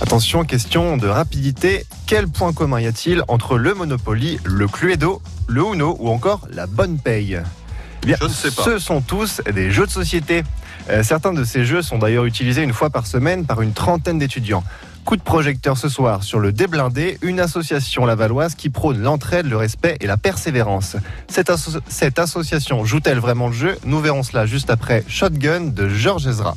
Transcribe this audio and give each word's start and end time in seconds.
Attention, 0.00 0.44
question 0.44 0.96
de 0.96 1.06
rapidité. 1.06 1.84
Quel 2.06 2.26
point 2.26 2.52
commun 2.52 2.80
y 2.80 2.86
a-t-il 2.86 3.22
entre 3.28 3.58
le 3.58 3.74
Monopoly, 3.74 4.38
le 4.44 4.66
Cluedo, 4.66 5.20
le 5.46 5.62
Uno 5.62 5.96
ou 6.00 6.08
encore 6.08 6.48
la 6.50 6.66
bonne 6.66 6.98
paye? 6.98 7.40
Eh 8.02 8.06
Bien, 8.06 8.16
Je 8.18 8.24
ne 8.24 8.30
sais 8.30 8.50
pas. 8.50 8.64
Ce 8.64 8.78
sont 8.78 9.02
tous 9.02 9.42
des 9.54 9.70
jeux 9.70 9.86
de 9.86 9.90
société. 9.90 10.42
Euh, 10.88 11.02
certains 11.02 11.34
de 11.34 11.44
ces 11.44 11.64
jeux 11.66 11.82
sont 11.82 11.98
d'ailleurs 11.98 12.24
utilisés 12.24 12.62
une 12.62 12.72
fois 12.72 12.88
par 12.88 13.06
semaine 13.06 13.44
par 13.44 13.60
une 13.60 13.72
trentaine 13.72 14.18
d'étudiants. 14.18 14.64
Coup 15.04 15.16
de 15.16 15.22
projecteur 15.22 15.76
ce 15.76 15.88
soir 15.88 16.22
sur 16.22 16.40
le 16.40 16.52
Déblindé, 16.52 17.18
une 17.20 17.38
association 17.38 18.06
lavalloise 18.06 18.54
qui 18.54 18.70
prône 18.70 19.00
l'entraide, 19.00 19.46
le 19.46 19.56
respect 19.56 19.96
et 20.00 20.06
la 20.06 20.16
persévérance. 20.16 20.96
Cette, 21.28 21.52
cette 21.88 22.18
association 22.18 22.84
joue-t-elle 22.84 23.18
vraiment 23.18 23.48
le 23.48 23.54
jeu? 23.54 23.78
Nous 23.84 24.00
verrons 24.00 24.22
cela 24.22 24.46
juste 24.46 24.70
après 24.70 25.04
Shotgun 25.08 25.66
de 25.66 25.88
Georges 25.88 26.26
Ezra. 26.26 26.56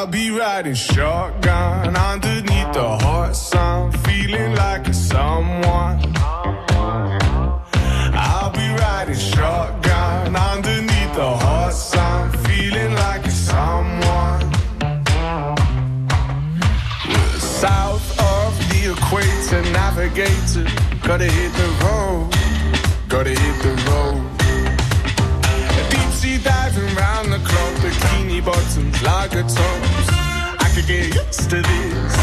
I'll 0.00 0.06
be 0.06 0.30
riding 0.30 0.72
shotgun 0.72 1.94
underneath 1.94 2.72
the 2.72 2.88
hot 3.02 3.36
sun, 3.36 3.92
feeling 3.92 4.54
like 4.54 4.88
a 4.88 4.94
someone. 4.94 6.00
I'll 8.16 8.50
be 8.50 8.66
riding 8.80 9.14
shotgun 9.14 10.34
underneath 10.34 11.14
the 11.14 11.36
hot 11.44 11.74
sun, 11.74 12.32
feeling 12.46 12.94
like 12.94 13.26
a 13.26 13.30
someone. 13.30 14.40
South 17.38 18.08
of 18.18 18.56
the 18.70 18.92
equator, 18.92 19.62
navigator, 19.70 20.66
gotta 21.06 21.24
hit 21.24 21.52
the 21.52 21.68
road, 21.84 22.30
gotta 23.06 23.34
hit 23.38 23.56
the 23.62 23.74
road. 23.90 24.30
Deep 25.90 26.10
sea 26.20 26.38
diving 26.38 26.94
round 26.94 27.30
the 27.34 27.38
clock, 27.44 27.74
bikini 27.82 28.42
bottoms, 28.42 29.02
lager 29.02 29.40
could 29.42 29.50
get 30.90 31.14
used 31.14 31.50
to 31.50 31.62
this. 31.62 32.19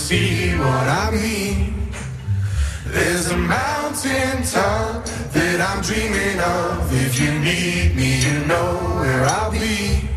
See 0.00 0.54
what 0.56 0.86
I 1.04 1.10
mean. 1.12 1.74
There's 2.86 3.30
a 3.30 3.36
mountain 3.36 4.42
top 4.56 5.04
that 5.36 5.58
I'm 5.68 5.80
dreaming 5.82 6.40
of. 6.40 6.88
If 7.06 7.20
you 7.20 7.30
need 7.38 7.94
me, 7.94 8.10
you 8.26 8.36
know 8.46 8.68
where 8.98 9.24
I'll 9.36 9.52
be. 9.52 10.08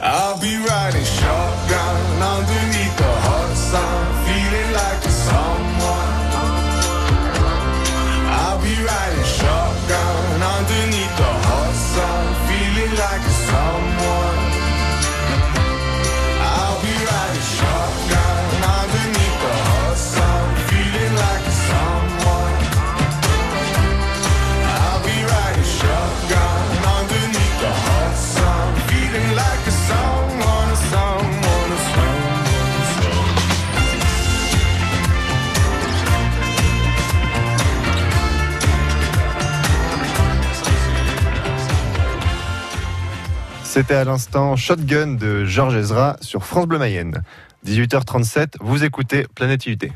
I'll 0.00 0.38
be 0.40 0.54
riding 0.70 1.08
shotgun 1.18 2.22
underneath 2.34 2.96
the 3.02 3.12
hot 3.26 3.52
sun, 3.70 4.03
C'était 43.74 43.94
à 43.94 44.04
l'instant 44.04 44.54
Shotgun 44.54 45.14
de 45.14 45.44
Georges 45.44 45.74
Ezra 45.74 46.16
sur 46.20 46.44
France 46.44 46.68
Bleu 46.68 46.78
Mayenne. 46.78 47.24
18h37, 47.66 48.52
vous 48.60 48.84
écoutez 48.84 49.26
Planète 49.34 49.66
IUT. 49.66 49.90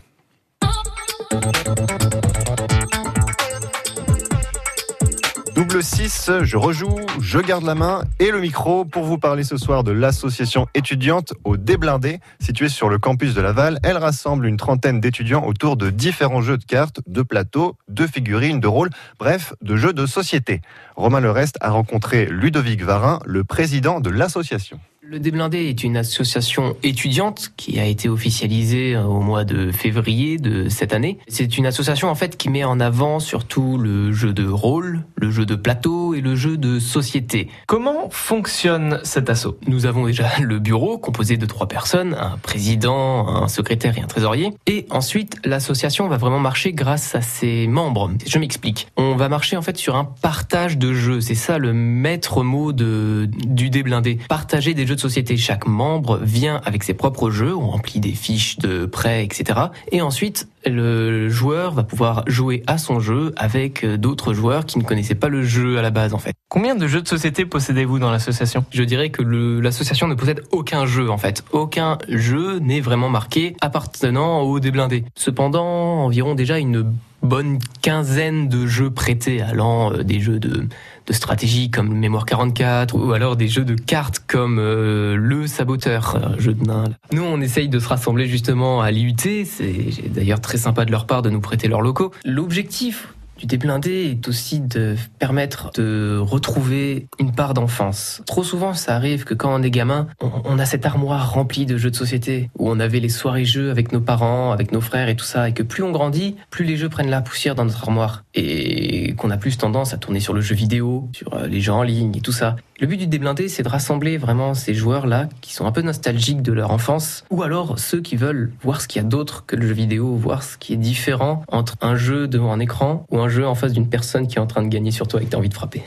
Double 5.58 5.82
6, 5.82 6.30
je 6.44 6.56
rejoue, 6.56 7.00
je 7.20 7.41
garde 7.41 7.64
la 7.64 7.74
main 7.74 8.04
et 8.20 8.30
le 8.30 8.41
micro 8.41 8.84
pour 8.84 9.02
vous 9.02 9.19
parler 9.19 9.42
ce 9.42 9.56
soir 9.56 9.82
de 9.82 9.91
l'association 9.91 10.69
étudiante 10.72 11.34
au 11.42 11.56
Déblindé, 11.56 12.20
située 12.38 12.69
sur 12.69 12.88
le 12.88 12.98
campus 12.98 13.34
de 13.34 13.41
Laval. 13.41 13.80
Elle 13.82 13.96
rassemble 13.96 14.46
une 14.46 14.56
trentaine 14.56 15.00
d'étudiants 15.00 15.44
autour 15.44 15.76
de 15.76 15.91
différents 15.91 16.42
jeux 16.42 16.58
de 16.58 16.64
cartes, 16.64 17.00
de 17.08 17.22
plateaux, 17.22 17.76
de 17.88 18.06
figurines, 18.06 18.60
de 18.60 18.69
rôles, 18.69 18.91
bref, 19.19 19.52
de 19.60 19.74
jeux 19.74 19.92
de 19.92 20.06
société. 20.06 20.60
Romain 20.94 21.19
Lerest 21.19 21.58
a 21.60 21.70
rencontré 21.70 22.26
Ludovic 22.26 22.84
Varin, 22.84 23.19
le 23.26 23.42
président 23.42 23.98
de 23.98 24.10
l'association. 24.10 24.78
Le 25.10 25.20
Déblindé 25.20 25.70
est 25.70 25.84
une 25.84 25.96
association 25.96 26.76
étudiante 26.82 27.52
qui 27.56 27.80
a 27.80 27.86
été 27.86 28.10
officialisée 28.10 28.94
euh, 28.94 29.04
au 29.04 29.20
mois 29.20 29.46
de 29.46 29.72
février 29.72 30.36
de 30.36 30.69
cette 30.69 30.92
année. 30.92 31.16
C'est 31.28 31.56
une 31.56 31.64
association 31.64 32.10
en 32.10 32.14
fait 32.14 32.36
qui 32.36 32.50
met 32.50 32.62
en 32.62 32.78
avant 32.78 33.19
surtout 33.19 33.78
le 33.78 34.12
jeu 34.12 34.34
de 34.34 34.46
rôle, 34.46 35.05
le 35.16 35.31
jeu 35.31 35.46
de 35.46 35.55
plateau 35.55 36.12
et 36.12 36.20
le 36.20 36.37
jeu 36.37 36.58
de 36.58 36.78
société. 36.78 37.49
Comment 37.66 38.10
fonctionne 38.10 39.00
cet 39.02 39.31
assaut? 39.31 39.56
Nous 39.66 39.87
avons 39.87 40.05
déjà 40.05 40.28
le 40.43 40.58
bureau 40.58 40.99
composé 40.99 41.38
de 41.38 41.46
trois 41.46 41.69
personnes, 41.69 42.12
un 42.12 42.37
président, 42.37 43.28
un 43.28 43.49
secrétaire 43.49 43.96
et 43.96 44.02
un 44.02 44.08
trésorier. 44.08 44.52
Et 44.66 44.84
ensuite, 44.90 45.40
l'association 45.43 46.06
va 46.08 46.19
vraiment 46.19 46.38
marcher 46.38 46.75
grâce 46.75 47.14
à 47.14 47.22
ses 47.22 47.66
membres. 47.66 48.10
Je 48.26 48.38
m'explique. 48.38 48.88
On 48.99 49.16
va 49.16 49.31
marcher 49.31 49.56
en 49.56 49.62
fait 49.62 49.78
sur 49.78 49.96
un 49.96 50.05
partage 50.05 50.76
de 50.76 50.93
jeux. 50.93 51.22
C'est 51.22 51.34
ça 51.34 51.56
le 51.56 51.72
maître 51.72 52.43
mot 52.43 52.75
de, 52.75 53.26
du 53.46 53.70
Déblindé. 53.70 54.19
Partager 54.28 54.75
des 54.75 54.87
jeux 54.87 54.97
de 54.98 55.00
société. 55.00 55.36
Chaque 55.36 55.66
membre 55.66 56.18
vient 56.18 56.60
avec 56.64 56.82
ses 56.82 56.94
propres 56.94 57.30
jeux, 57.30 57.54
on 57.54 57.68
remplit 57.68 58.00
des 58.00 58.12
fiches 58.12 58.58
de 58.58 58.84
prêt, 58.84 59.24
etc. 59.24 59.60
Et 59.92 60.02
ensuite, 60.02 60.48
le 60.66 61.28
joueur 61.28 61.72
va 61.72 61.84
pouvoir 61.84 62.24
jouer 62.26 62.62
à 62.66 62.76
son 62.78 62.98
jeu 63.00 63.32
avec 63.36 63.86
d'autres 63.86 64.34
joueurs 64.34 64.66
qui 64.66 64.78
ne 64.78 64.84
connaissaient 64.84 65.14
pas 65.14 65.28
le 65.28 65.42
jeu 65.42 65.78
à 65.78 65.82
la 65.82 65.90
base 65.90 66.14
en 66.14 66.18
fait. 66.18 66.34
Combien 66.48 66.74
de 66.74 66.86
jeux 66.86 67.00
de 67.00 67.08
société 67.08 67.46
possédez-vous 67.46 67.98
dans 67.98 68.10
l'association? 68.10 68.64
Je 68.70 68.82
dirais 68.82 69.10
que 69.10 69.22
l'association 69.22 70.08
ne 70.08 70.14
possède 70.14 70.42
aucun 70.50 70.84
jeu 70.84 71.10
en 71.10 71.18
fait. 71.18 71.44
Aucun 71.52 71.98
jeu 72.08 72.58
n'est 72.58 72.80
vraiment 72.80 73.08
marqué 73.08 73.56
appartenant 73.60 74.40
au 74.40 74.58
déblindé. 74.60 75.04
Cependant, 75.14 76.04
environ 76.04 76.34
déjà 76.34 76.58
une 76.58 76.92
bonne 77.22 77.58
quinzaine 77.82 78.48
de 78.48 78.66
jeux 78.66 78.90
prêtés 78.90 79.42
allant 79.42 79.92
euh, 79.92 80.04
des 80.04 80.20
jeux 80.20 80.38
de, 80.38 80.68
de 81.08 81.12
stratégie 81.14 81.70
comme 81.70 81.94
Mémoire 81.94 82.26
44 82.26 82.94
ou 82.94 83.12
alors 83.12 83.37
des 83.37 83.49
jeux 83.49 83.64
de 83.64 83.75
cartes 83.75 84.20
comme 84.26 84.58
euh, 84.58 85.16
Le 85.16 85.46
Saboteur, 85.46 86.16
un 86.16 86.38
jeu 86.38 86.52
de 86.52 86.64
nains. 86.64 86.84
Nous, 87.12 87.22
on 87.22 87.40
essaye 87.40 87.69
de 87.69 87.78
se 87.78 87.88
rassembler 87.88 88.26
justement 88.26 88.82
à 88.82 88.90
l'IUT. 88.90 89.14
C'est 89.44 90.12
d'ailleurs 90.12 90.40
très 90.40 90.58
sympa 90.58 90.84
de 90.84 90.90
leur 90.90 91.06
part 91.06 91.22
de 91.22 91.31
nous 91.31 91.40
prêter 91.40 91.66
leurs 91.66 91.81
locaux. 91.81 92.12
L'objectif 92.25 93.08
du 93.38 93.46
déblindé 93.46 94.11
est 94.11 94.29
aussi 94.29 94.61
de 94.61 94.96
permettre 95.19 95.70
de 95.75 96.19
retrouver 96.20 97.06
une 97.19 97.32
part 97.32 97.55
d'enfance. 97.55 98.23
Trop 98.26 98.43
souvent, 98.43 98.75
ça 98.75 98.94
arrive 98.96 99.25
que 99.25 99.35
quand 99.35 99.55
on 99.55 99.62
est 99.62 99.70
gamin, 99.70 100.08
on, 100.20 100.58
a 100.58 100.64
cette 100.64 100.85
armoire 100.85 101.32
remplie 101.32 101.64
de 101.64 101.76
jeux 101.76 101.90
de 101.90 101.96
société, 101.96 102.50
où 102.58 102.69
on 102.69 102.81
avait 102.81 103.00
les 103.00 103.08
soirées 103.08 103.44
jeux 103.44 103.70
avec 103.70 103.93
nos 103.93 104.00
parents, 104.00 104.50
avec 104.50 104.73
nos 104.73 104.81
frères 104.81 105.08
et 105.08 105.17
tout 105.17 105.25
ça, 105.25 105.49
et 105.49 105.52
que 105.52 105.62
plus 105.62 105.82
on 105.82 105.93
grandit, 105.93 106.37
plus 106.50 106.64
les 106.64 106.76
jeux 106.76 106.88
prennent 106.88 107.11
la 107.11 107.20
poussière 107.20 107.55
dans 107.55 107.64
notre 107.64 107.82
armoire, 107.82 108.25
et 108.35 109.14
qu'on 109.14 109.31
a 109.31 109.37
plus 109.37 109.56
tendance 109.56 109.94
à 109.94 109.99
tourner 109.99 110.20
sur 110.20 110.34
le 110.34 110.41
jeu 110.41 110.55
vidéo, 110.55 111.08
sur 111.12 111.34
euh, 111.34 111.46
les 111.46 111.61
jeux 111.61 111.73
en 111.73 111.82
ligne 111.82 112.17
et 112.17 112.20
tout 112.20 112.32
ça. 112.32 112.56
Le 112.80 112.86
but 112.86 112.96
du 112.96 113.08
déblindé, 113.08 113.48
c'est 113.48 113.64
de 113.64 113.69
rassembler 113.69 114.19
vraiment 114.19 114.54
ces 114.54 114.72
joueurs-là 114.72 115.28
qui 115.40 115.52
sont 115.52 115.66
un 115.66 115.72
peu 115.72 115.82
nostalgiques 115.82 116.42
de 116.42 116.52
leur 116.52 116.70
enfance, 116.70 117.25
ou 117.28 117.42
alors 117.42 117.76
ceux 117.76 118.00
qui 118.00 118.14
veulent 118.14 118.52
voir 118.62 118.80
ce 118.80 118.86
qu'il 118.86 119.02
y 119.02 119.04
a 119.04 119.08
d'autre 119.08 119.44
que 119.46 119.56
le 119.56 119.66
jeu 119.66 119.75
vidéo, 119.75 120.14
voir 120.14 120.44
ce 120.44 120.56
qui 120.56 120.75
est 120.75 120.76
différent 120.76 121.42
entre 121.48 121.75
un 121.80 121.96
jeu 121.96 122.28
devant 122.28 122.52
un 122.52 122.60
écran 122.60 123.04
ou 123.10 123.19
un 123.19 123.28
jeu 123.28 123.44
en 123.44 123.56
face 123.56 123.72
d'une 123.72 123.88
personne 123.88 124.28
qui 124.28 124.36
est 124.36 124.40
en 124.40 124.46
train 124.46 124.62
de 124.62 124.69
gagner 124.69 124.92
sur 124.92 125.08
toi 125.08 125.20
et 125.20 125.25
que 125.25 125.30
tu 125.30 125.34
as 125.34 125.40
envie 125.40 125.48
de 125.48 125.54
frapper. 125.54 125.82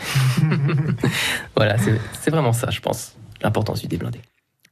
voilà, 1.55 1.77
c'est 1.77 2.29
vraiment 2.29 2.51
ça, 2.51 2.69
je 2.71 2.81
pense, 2.81 3.15
l'importance 3.41 3.79
du 3.79 3.87
déblindé. 3.87 4.19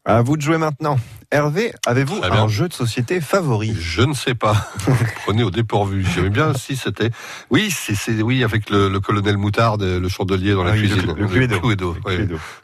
À 0.10 0.24
vous 0.24 0.38
de 0.38 0.42
jouer 0.42 0.58
maintenant. 0.58 0.98
Hervé, 1.30 1.72
avez-vous 1.86 2.20
un 2.24 2.48
jeu 2.48 2.68
de 2.68 2.74
société 2.74 3.22
favori 3.22 3.76
Je 3.80 4.02
ne 4.02 4.14
sais 4.16 4.34
pas. 4.34 4.56
Prenez 5.24 5.44
au 5.44 5.52
dépourvu. 5.52 6.04
J'aimais 6.04 6.32
bien 6.32 6.56
si 6.56 6.76
c'était. 6.76 7.12
Oui, 7.52 7.70
c'est 7.70 8.20
oui 8.24 8.44
avec 8.44 8.72
le, 8.72 8.90
le 8.90 9.00
colonel 9.00 9.38
Moutarde, 9.38 9.84
le 9.84 10.10
chandelier 10.10 10.54
dans 10.54 10.64
la 10.64 10.72
Ah 10.72 10.78
cuisine. 10.78 11.14
le 11.16 11.28
Cluedo. 11.28 11.96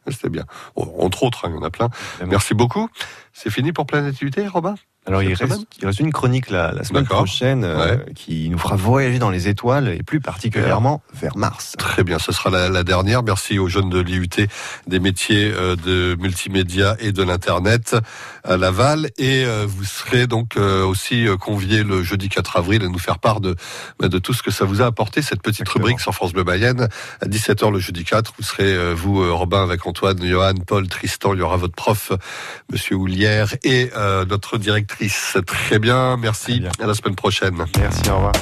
C'était 0.08 0.30
bien. 0.30 0.46
Entre 0.76 1.22
autres, 1.22 1.46
hein, 1.46 1.52
il 1.54 1.56
y 1.56 1.60
en 1.60 1.64
a 1.64 1.70
plein. 1.70 1.90
Merci 2.26 2.56
beaucoup. 2.56 2.90
C'est 3.32 3.52
fini 3.52 3.72
pour 3.72 3.86
Planète 3.86 4.16
Utilité, 4.16 4.48
Robin? 4.48 4.74
Alors 5.08 5.22
il 5.22 5.36
reste, 5.36 5.68
il 5.80 5.86
reste 5.86 6.00
une 6.00 6.12
chronique 6.12 6.50
la, 6.50 6.72
la 6.72 6.84
semaine 6.84 7.06
prochaine 7.06 7.64
euh, 7.64 7.98
qui 8.16 8.50
nous 8.50 8.58
fera 8.58 8.76
voyager 8.76 9.20
dans 9.20 9.30
les 9.30 9.48
étoiles 9.48 9.90
et 9.90 10.02
plus 10.02 10.20
particulièrement 10.20 11.04
vers 11.14 11.38
Mars. 11.38 11.74
Très 11.78 12.04
bien, 12.04 12.18
ce 12.18 12.32
sera 12.32 12.50
la, 12.50 12.70
la 12.70 12.84
dernière. 12.84 13.22
Merci 13.22 13.60
aux 13.60 13.68
jeunes 13.68 13.90
de 13.90 14.00
l'IUT 14.00 14.30
des 14.88 15.00
métiers 15.00 15.52
euh, 15.54 15.76
de 15.76 16.16
multimédia 16.20 16.96
et 17.00 17.12
de 17.12 17.22
l'internet 17.22 17.96
à 18.44 18.58
Laval. 18.58 19.12
Et 19.20 19.46
euh, 19.46 19.66
vous 19.68 19.84
serez 19.84 20.26
donc 20.26 20.58
aussi 20.58 21.28
conviés 21.40 21.84
le 21.84 22.02
jeudi 22.04 22.30
4 22.30 22.58
avril 22.58 22.84
à 22.84 22.88
nous 22.88 23.00
faire 23.00 23.20
part 23.20 23.42
de, 23.42 23.56
bah, 24.00 24.08
de 24.08 24.18
tout 24.18 24.34
ce 24.34 24.42
que 24.42 24.52
ça 24.52 24.66
vous 24.66 24.82
a 24.82 24.86
apporté, 24.86 25.22
cette 25.22 25.42
petite 25.42 25.62
Exactement. 25.62 25.86
rubrique 25.86 26.00
sur 26.00 26.14
France 26.14 26.34
Bleu 26.34 26.44
Mayenne. 26.44 26.88
À 27.22 27.26
17h 27.28 27.72
le 27.72 27.80
jeudi 27.80 28.04
4, 28.04 28.34
vous 28.38 28.44
serez, 28.44 28.94
vous, 28.94 29.36
Robin, 29.36 29.62
avec 29.62 29.86
Antoine, 29.86 30.26
Johan, 30.26 30.54
Paul, 30.66 30.88
Tristan, 30.88 31.34
il 31.34 31.40
y 31.40 31.42
aura 31.42 31.58
votre 31.58 31.76
prof, 31.76 32.12
Monsieur 32.72 32.96
Houlière, 32.96 33.56
et 33.64 33.92
notre 34.28 34.58
Très 35.46 35.80
bien, 35.80 36.18
merci. 36.18 36.54
Très 36.54 36.60
bien. 36.60 36.72
À 36.80 36.88
la 36.88 36.94
semaine 36.94 37.16
prochaine. 37.16 37.56
Merci, 37.78 38.10
au 38.10 38.16
revoir. 38.16 38.34